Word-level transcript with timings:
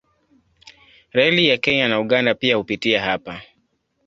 Reli 1.11 1.47
ya 1.47 1.57
Kenya 1.57 1.87
na 1.87 1.99
Uganda 1.99 2.35
pia 2.35 2.55
hupitia 2.55 3.01
hapa. 3.01 3.41